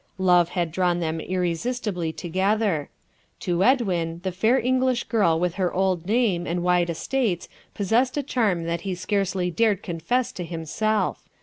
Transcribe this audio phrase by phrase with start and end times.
[0.17, 2.89] Love had drawn them irresistibly together.
[3.41, 8.23] To Edwin the fair English girl with her old name and wide estates possessed a
[8.23, 11.29] charm that he scarcely dared confess to himself.